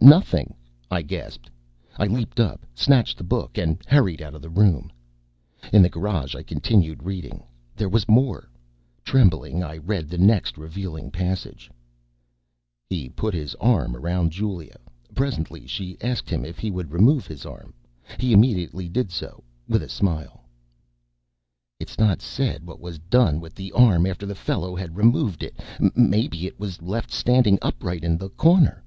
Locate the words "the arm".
23.56-24.06